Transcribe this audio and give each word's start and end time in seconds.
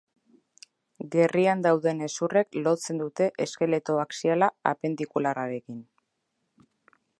Gerrian 1.15 1.61
dauden 1.65 2.01
hezurrek 2.05 2.57
lotzen 2.69 3.03
dute 3.03 3.29
eskeleto 3.47 3.99
axiala 4.05 4.49
apendikularrarekin. 4.73 5.85